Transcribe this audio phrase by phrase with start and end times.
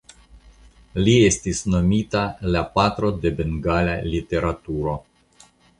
[1.07, 2.25] Li estis nomita
[2.57, 4.99] la "Patro de Bengala literaturo".